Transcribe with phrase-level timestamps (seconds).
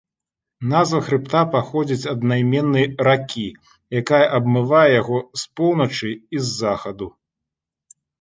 [0.69, 3.43] Назва хрыбта паходзіць ад аднайменнай ракі,
[4.01, 7.07] якая абмывае яго з поўначы і захаду.